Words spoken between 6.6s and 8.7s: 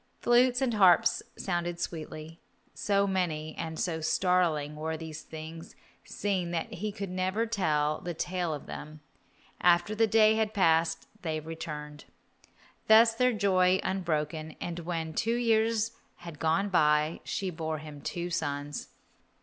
he could never tell the tale of